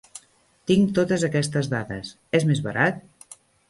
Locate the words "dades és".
1.77-2.51